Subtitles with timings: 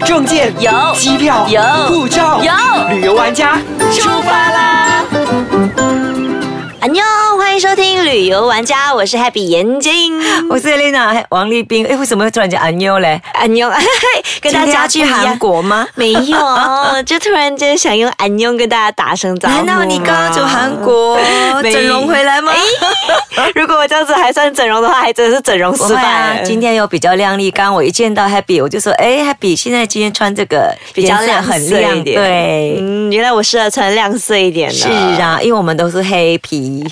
[0.00, 3.58] 证件有机票有护照有旅游玩家
[3.92, 5.04] 出发啦！
[6.80, 7.02] 安妞，
[7.38, 10.20] 欢迎收听旅游玩家，我是 Happy 眼睛。
[10.50, 11.86] 我是 Elena 王立斌。
[11.86, 13.20] 哎，为什么会突然间安妞嘞？
[13.32, 13.70] 安妞，
[14.42, 15.86] 跟大家去韩国吗？
[15.96, 16.38] 没有，
[17.06, 19.54] 就突然间想用安妞跟大家打声招呼。
[19.54, 21.18] 难道你刚刚从韩国
[21.62, 22.52] 整容回来吗？
[23.54, 27.50] 如果我这样子还算整容的话，还真的是整容失败会啊，今天又比较靓丽。
[27.50, 32.78] 刚刚我一见到 Happy，我就说，哎，Happy，现在今天穿这个比较亮很亮，一点对。
[32.80, 34.74] 嗯，原来我适合穿亮色一点的。
[34.74, 34.88] 是，
[35.20, 36.84] 啊，因为我们都是黑皮，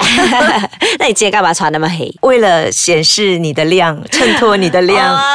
[0.98, 2.12] 那你今天干嘛穿那么黑？
[2.22, 5.12] 为了显示你的亮，衬托你的亮。
[5.12, 5.32] 哇，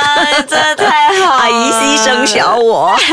[0.47, 1.39] 真的太好了！
[1.41, 2.93] 阿姨牺牲小我。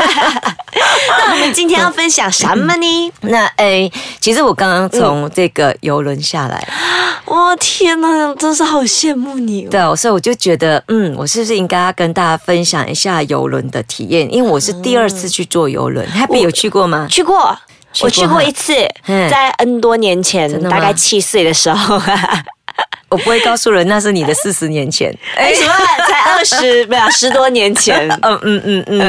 [1.07, 3.11] 那我们今天要分享什么呢？
[3.21, 6.67] 那诶，其实我刚刚从这个游轮下来，
[7.25, 9.67] 我天哪，真是好羡慕你、哦。
[9.71, 14.31] 对哦，所以我就觉得，嗯，我是不是应该要跟大家分享一下游轮的体验？
[14.33, 17.07] 因为我是第二次去坐游轮，Happy 有去过吗？
[17.09, 17.57] 去过。
[18.01, 18.73] 我去过一次，
[19.07, 21.97] 嗯在 N 多年前大概七岁的时候，
[23.15, 25.15] 我不会告诉人那是你的 四十年前。
[25.37, 25.73] 哎，什么？
[26.07, 28.99] 才二十，没有十多年前， 嗯嗯嗯嗯，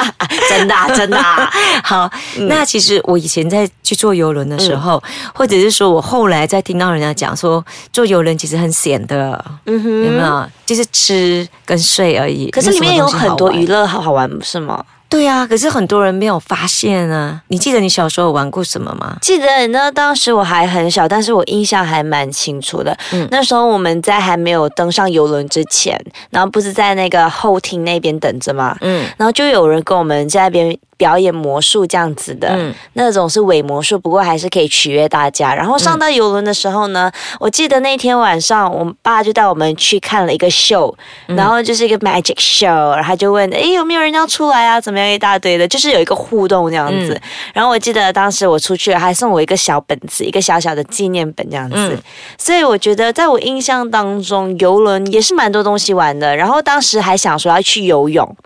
[0.48, 1.50] 真的啊真的啊。
[1.84, 2.10] 好。
[2.48, 5.02] 那其实我以前在去坐游轮的时候，
[5.34, 10.48] 或者是说我后来在听到人家讲说，坐游轮其实很险的，嗯哼有没有？
[10.64, 12.50] 就是吃跟睡而已。
[12.50, 13.80] 可是里面有很多娱乐。
[13.80, 14.82] 乐好好玩，不是吗？
[15.10, 17.42] 对啊，可是很多人没有发现啊。
[17.48, 19.16] 你记得你小时候有玩过什么吗？
[19.20, 22.96] 记得那当时我还很小，但是我印象还蛮清楚的。
[23.12, 26.00] 嗯那时候我们在还没有登上游轮之前，
[26.30, 28.76] 然后不是在那个后厅那边等着吗？
[28.82, 35.52] 嗯然后就有人跟我们在那边表演魔术这样子的，嗯那种是伪魔术，不过还是可以取悦大家。
[35.52, 44.80] 然后上到游轮的时候呢，我记得那天晚上，我爸就带我们去看了一个秀，然后就是一个 magic show，然后他就问，诶，有没有人要出来啊？
[44.80, 47.14] 怎么样一大堆的，就是有一个互动这样子。
[47.14, 47.20] 嗯
[47.54, 51.74] 然后我记得当时我出去，还送我一个小本子，一个小小的纪念本这样子。
[51.76, 51.98] 嗯
[52.38, 56.36] 所以我觉得，在我印象当中，游轮也是蛮多东西玩的。
[56.36, 58.36] 然后当时还想说要去游泳。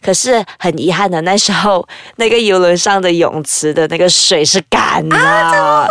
[0.00, 1.86] 可是很遗憾的，那时候
[2.16, 5.88] 那个游轮上的泳池的那个水是干的，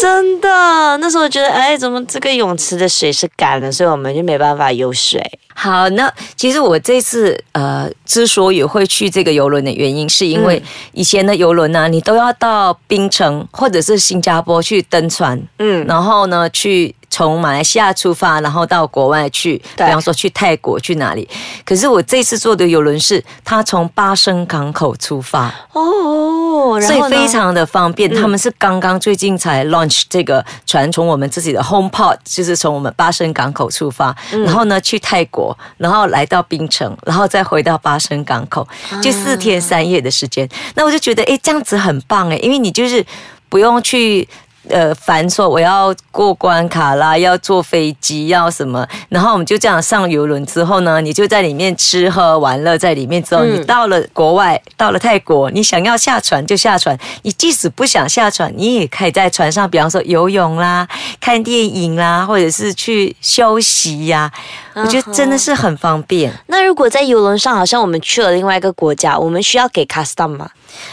[0.00, 0.48] 真的。
[0.98, 3.70] 那时候我觉得，哎，怎么这个泳池的水是干的？
[3.70, 5.20] 所以我们就没办法游水。
[5.54, 10.62] 好，那其实我这次呃，之所以会去这个游轮的原因，是因为嗯
[10.92, 21.28] 以前的游轮呢、你都要到槟城或者是新加坡去登船，嗯，然后呢，去从马来西亚出发，然后到国外去，比方说去泰国去哪里。
[21.64, 28.12] 可是我这次坐的游轮是它从巴生港口出发，哦，所以非常的方便。
[28.12, 38.66] 他们是刚刚最近才 launch 这个船，从我们自己的 home port，就是从我们巴生港口出发，然后呢去泰国，然后来到槟城，然后再回到巴生港口，
[39.00, 40.48] 就四天三夜的时间。
[40.74, 43.04] 那我就觉得，诶，这样子很棒诶，因为你就是
[43.48, 44.28] 不用去。
[44.68, 53.54] 呃，繁琐我要过关卡啦，要坐飞机，要什么，然后我们就这样上游轮之后呢，你就在里面吃喝玩乐，在里面之后，嗯。
[53.54, 60.86] 你到了国外，到了泰国，你想要下船就下船，你即使不想下船，你也可以在船上，比方说游泳啦、
[61.20, 64.30] 看电影啦，或者是去休息呀、
[64.74, 70.50] 我觉得真的是很方便那如果在游轮上，好像我们去了另外一个国家，我们需要给 custom 吗？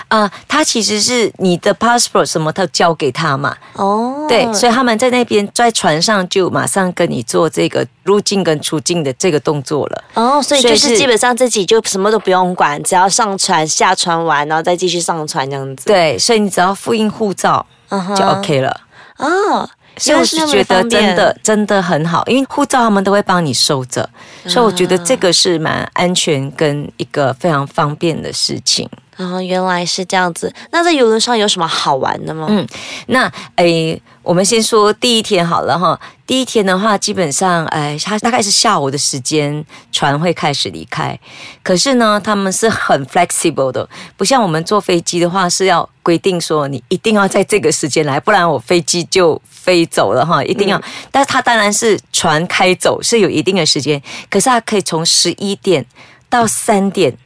[0.10, 10.04] 啊、他其实是你的 passport 什么他交给他嘛，哦，对，所以他们在那边在船上就马上跟你做这个入境跟出境的这个动作了。
[10.16, 15.86] 哦，所以就是基本上自己就什么都不用管，只要上船、下船完，然后再继续上船这样子。
[15.86, 18.82] 对，所以你只要复印护照就 OK 了。
[19.18, 24.10] 哦，所以我是觉得真的真的很好，因为护照他们都会帮你收着，
[24.46, 28.90] 所以我觉得这个是蛮安全跟一个非常方便的事情。
[29.18, 30.54] 哦，原来是这样子。
[30.72, 32.48] 那在游轮上有什么好玩的吗？
[32.50, 32.66] 嗯
[33.08, 36.00] 那诶，我们先说第一天好了哈。
[36.28, 41.20] 第一天的话，基本上诶，它大概是下午的时间，船会开始离开。
[41.64, 50.80] 可是呢，他们是很 flexible 的，不像我们坐飞机的话是要规定说你一定要在这个时间来，不然我飞机就飞走了哈，一定要。
[51.10, 54.00] 但是它当然是船开走是有一定的时间，
[54.30, 55.84] 可是它可以从十一点
[56.30, 57.18] 到三点。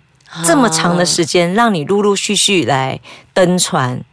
[0.45, 3.00] 这么长的时间，让你陆陆续续来
[3.33, 4.04] 登船，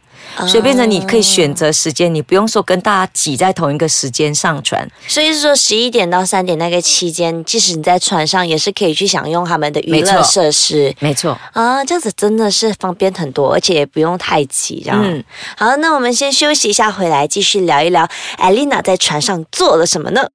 [0.47, 4.87] 所以变成你可以选择时间，你不用说跟大家挤在同一个时间上船。
[5.07, 10.93] 所以是说十一点到三点那个期间，即使你在船上，也是可以去享用他们的娱乐设施。
[10.99, 14.99] 没错，啊，这样子真的是方便很多，而且也不用太挤，这样。
[15.03, 15.23] 嗯
[15.57, 18.07] 好，那我们先休息一下，回来继续聊一聊
[18.37, 20.29] 艾丽娜在船上做了什么呢？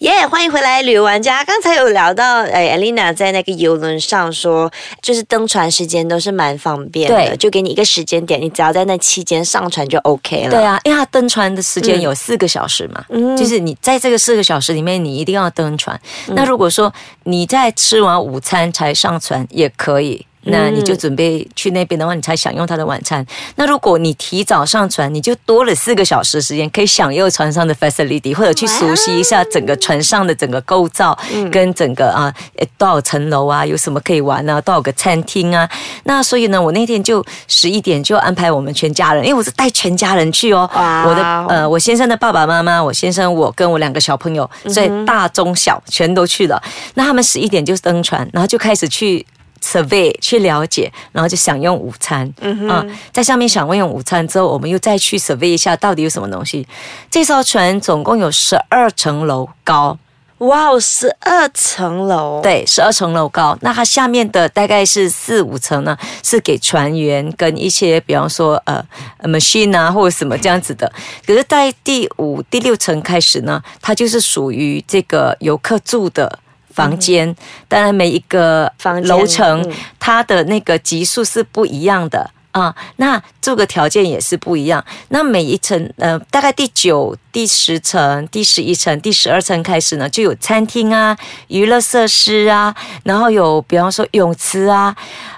[0.00, 1.44] 耶欢迎回来，旅游玩家。
[1.44, 4.70] 刚才有聊到，哎，Alina 在那个游轮上说，
[5.02, 10.50] 就是登船时间都是蛮方便的，就给你一个时间点，你只要在那期间上船就 OK 了。
[10.52, 16.00] 对啊，因为它登船的时间有四个小时嘛，嗯就是你在这个四个小时里面，你一定要登船。
[16.28, 16.90] 那如果说
[17.24, 20.26] 你在吃完午餐才上船也可以。
[20.44, 23.24] 那你就准备去那边的话，你才享用他的晚餐。
[23.56, 31.16] 那如果你提早上船，你就多了四个小时时间，可以享用船上的 facility，或者去熟悉一下整个船上的整个构造，
[31.52, 35.68] 跟整个啊呃多少层楼啊，有什么可以玩啊，多少个餐厅啊。
[36.04, 40.68] 那所以呢，我那天就十一点就安排我们全家人，因为我是带全家人去哦。
[40.72, 46.62] 我的呃，我先生的爸爸妈妈，我先生我跟我两个小朋友，所以大中小全都去了。
[46.94, 49.26] 那他们十一点就登船，然后就开始去。
[49.62, 56.66] Survey 去了解，然后就享用午餐，嗯啊，在上面享用午餐之后，我们又再去 survey 一下到底有什么东西。
[57.10, 59.98] 这艘船总共有十二层楼高，
[60.38, 63.56] 哇哦，十二层楼，，对，十二层楼高。
[63.60, 68.82] 那它下面的大概是四五层呢，是给船员跟一些，比方说呃
[69.24, 70.90] machine 啊或者什么这样子的。
[71.26, 76.38] 可是，在第五、第六层开始呢，它就是属于这个游客住的。
[76.80, 77.36] 房间，
[77.68, 82.74] 当然每一个房楼层嗯，它的那个级数是不一样的啊。
[82.96, 84.82] 那这个条件也是不一样。
[85.10, 91.16] 那每一层，呃，大概第九、第十层、第十一层、第十二层开始呢，就有餐厅啊、
[91.48, 92.74] 娱乐设施啊，
[93.04, 94.96] 然后有比方说泳池啊。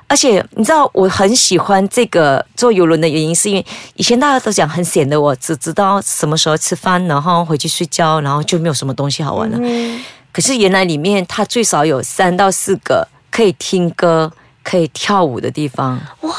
[0.09, 3.65] 而且你知道，我很喜欢这个坐游轮的原因，是因为
[3.95, 9.59] 以前大家都讲很闲的，我只知道什么时候吃饭，然后回去睡觉，然后就没有什么东西好玩了。
[10.33, 14.33] 可是原来里面它最少有三到四个可以听歌、
[14.63, 16.33] 可以跳舞的地方，哇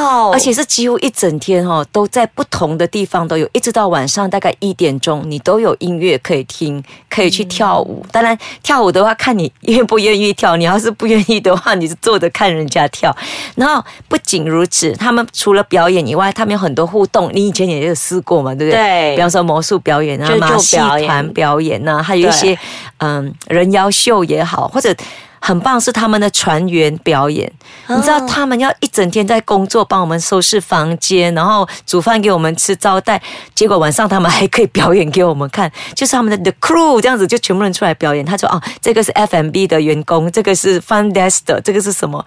[0.00, 8.04] 哦，而且是几乎一整天哦，都在不同的地方都有，一直到晚上大概一点钟，你都有音乐可以听，可以去跳舞。
[8.10, 13.14] 当然，跳舞的话看你愿不愿意跳，你要是不愿意的话，你就坐着看人家跳。
[13.54, 17.30] 然后不仅如此，他们除了表演以外，他们有很多互动。
[17.32, 18.80] 你以前也有试过嘛，对不对？
[18.80, 22.58] 对比方说魔术表演啊马戏团表演啊，还有一些
[22.98, 24.94] 嗯人妖秀也好，或者。
[25.40, 27.50] 很棒，是他们的船员表演。
[27.88, 33.20] 你知道他们要一整天在工作，帮我们收拾房间，然后煮饭给我们吃招待。
[33.54, 38.24] 结果晚上他们还可以表演给我们看，就是他们的 the crew 这样子，就全部人出来表演。
[38.24, 42.24] 他说哦，这个是 FMB 的员工，这个是 fun desk 的，这个是什么？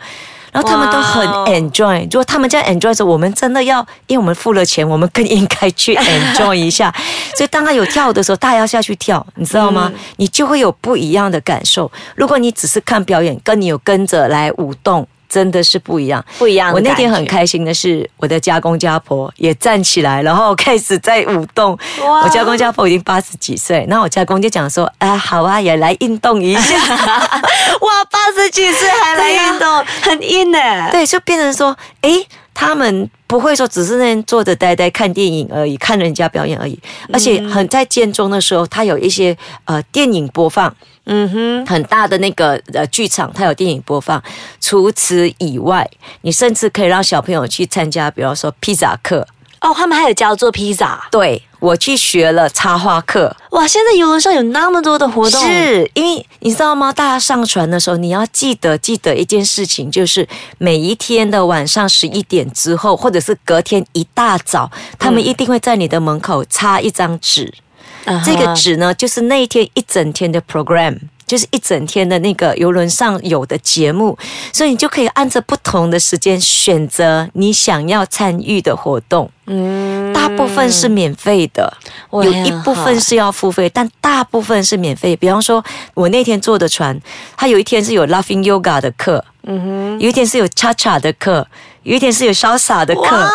[0.54, 2.04] 然后他们都很 enjoy。
[2.04, 6.94] 如果他们这样 enjoy 的时候，我们真的要，因为我们付了钱，我们更应该去 enjoy 一下。
[7.36, 9.92] 所以当他有跳舞的时候，大家要下去跳，你知道吗？
[10.18, 11.92] 你就会有不一样的感受。
[12.16, 15.06] 如果你只是看表演，跟你有跟着来舞动。
[15.34, 21.76] 真的是不一样，不一样我那天很开心的是，我的家公家婆也站起来，然后开始在舞动。
[22.24, 26.78] 我家公家婆已经八十几岁，那我家公就讲说：“啊，好啊，也来运动一下。
[27.82, 30.60] ”哇，八十几岁还来运动，很硬呢。
[30.92, 36.80] 对，就变成说，诶，他们不会说只是那边坐着呆呆看电影而已，看人家表演而已，
[37.12, 39.36] 而且很在建中的时候，他有一些
[39.66, 40.74] 呃电影播放，
[41.06, 44.22] 嗯哼，很大的那个呃剧场，它有电影播放。
[44.62, 45.90] 除此以外，
[46.22, 49.28] 你甚至可以让小朋友去参加，比方说披萨课。
[49.60, 51.08] 哦，他们还有教做披萨。
[51.10, 56.92] 对我去学了插花课，哇，现在游轮上有那么多的活动，是因为你知道吗？
[56.92, 60.28] 大家上船的时候，你要记得记得一件事情，就是
[60.58, 64.70] 每一天的晚上十一点之后，或者是隔天一大早，
[65.00, 67.46] 他们一定会在你的门口插一张纸。
[67.46, 67.60] 嗯
[68.06, 70.98] 哼这个纸呢，就是那一天一整天的 program。
[71.26, 74.16] 就是一整天的那个游轮上有的节目，
[74.52, 79.32] 所以你就可以按着不同的时间选择你想要参与的活动。
[79.48, 81.76] 嗯大部分是免费的，
[82.12, 85.16] 有一部分是要付费，但大部分是免费。
[85.16, 85.64] 比方说，
[85.96, 87.00] 我那天坐的船，
[87.38, 91.48] 它有一天是有 Laughing Yoga 的课，嗯哼有一天是有 Cha Cha 的课，
[91.84, 93.30] 有一天是有潇洒的哼，课，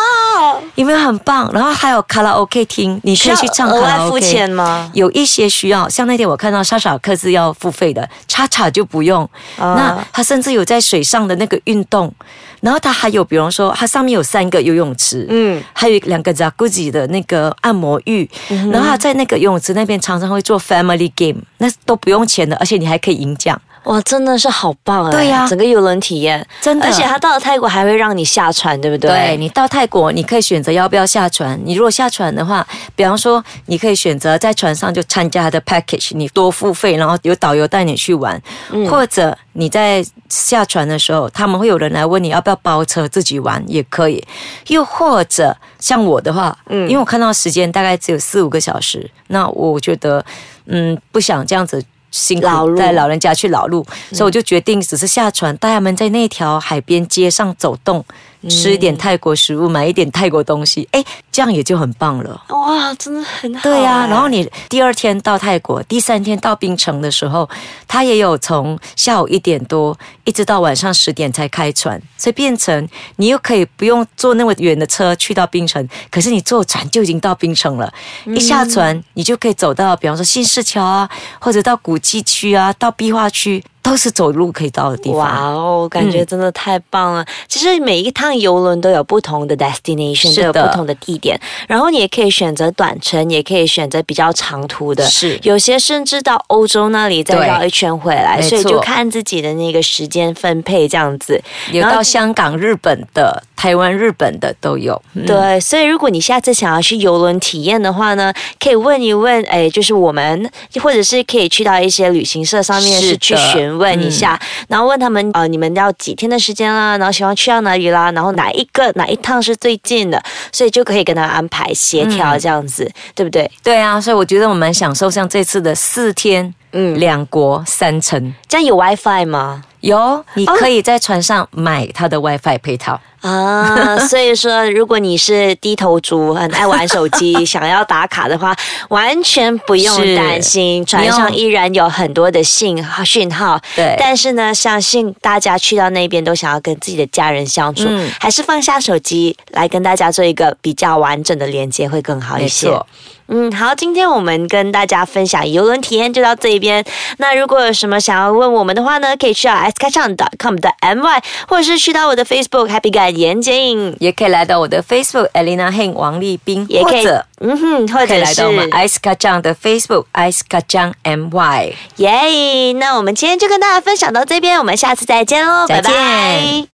[0.79, 1.49] 哇，有没有很棒？
[1.53, 4.21] 然后还有卡拉 OK 厅，你可以去唱卡拉需要额外付 OK。
[4.21, 4.89] 钱吗？
[4.93, 9.23] 有一些需要，像那天我看到莎莎克是要付费的，叉叉就不用。
[9.57, 12.13] 啊那它甚至有在水上的那个运动，
[12.61, 18.29] 然后它还有，比方说它上面有三个游泳池，嗯，还有两个 jacuzzi 的那个按摩浴，
[18.71, 23.59] 然后它在那个游泳池那边常常会做 family game，那都不用钱的，而且你还可以赢奖。
[23.85, 25.11] 哇，真的是好棒哎！
[25.11, 29.09] 对呀整个游轮体验真的而且他到了泰国还会让你下船，对不对？
[29.09, 31.59] 对你到泰国，你可以选择要不要下船。
[31.63, 38.41] 你如果下船的话，比方说，你可以选择在船上就参加他的 package，你多付费，然后有导游带你去玩，
[38.89, 44.23] 或者你在下船的时候，他们会有人来问你要不要包车自己玩也可以。
[44.67, 50.23] 又或者像我的话，嗯，因为我看到时间大概只有四五个小时，那我觉得，
[50.65, 51.83] 嗯，不想这样子。
[52.11, 58.03] 辛劳碌苦带老人家去老路，所以我就决定只是下船，带他们在那条海边街上走动，
[58.47, 62.41] 吃一点泰国食物，买一点泰国东西，哎，这样也就很棒了。
[62.49, 63.61] 哇，真的很好。
[63.61, 67.49] 对呀、然后你第二天到泰国，第三天到槟城的时候，
[67.87, 77.91] 它也有从下午一点多一直到晚上十点才开船，所以变成你又可以不用坐那么远的车去到槟城，可是你坐船就已经到槟城了。
[78.27, 85.39] 一下船，你就可以走到，比方说新市桥啊，或者到古迹区啊，到壁画区，都是走路可以到的地方哇。
[85.49, 87.25] 哦，感觉真的太棒了！
[87.47, 95.03] 其实每一趟游轮都有不同的 destination，都有不同的地点，然后你也可以选择短程，也可以选择比较长途的。
[95.05, 101.41] 是有些甚至到欧洲那里再绕一圈回来，所以就看自己的那个时间分配这样子。
[101.71, 105.01] 有到香港、日本的、台湾、日本的都有。
[105.13, 110.49] 嗯对，所以如果你下次想要去游轮体验的话呢，可以问一问，哎，就是我们，
[110.81, 120.21] 或者是可以去到一些旅行社上面是是去的询问一下，然后问他们，呃，你们要几天的时间啦，然后喜欢去到哪里啦，然后哪一个哪一趟是最近的，
[120.51, 123.49] 所以就可以跟他安排协调这样子，对不对？
[123.63, 128.33] 对啊，所以我觉得我们享受像这次的四天，嗯两国三城。
[128.47, 129.63] 这样有 WiFi 吗？
[129.81, 132.99] 有，你可以在船上买它的 WiFi 配套。
[133.21, 138.55] 啊，所以说，如果你是低头族，很爱玩手机， 想要打卡的话，
[138.89, 143.59] 完全不用是担心，船上依然有很多的信号讯号。
[143.75, 152.67] 对但是呢，相信大家去到那边都想要跟自己的家人相处，嗯还是放下手机来跟大家做一个比较完整的连接会更好一些。
[152.67, 152.87] 没错，
[153.31, 156.83] 嗯，好，今天我们跟大家分享游轮体验就到这一边。
[157.17, 164.81] 那如果有什么想要问我们的话呢，可以去到 s k a c h a n c o m 的 my，或者是去到我的 Facebook Happy 感言剪影，也可以来到我的
[164.81, 171.73] Facebook Elena Heng 王立斌，也可以或者嗯哼，或可以者来到我们 Ice 卡酱的 Facebook Ice 卡酱 My。
[171.97, 176.67] 耶那我们今天就跟大家分享到这边，我们下次再见喽，拜拜见。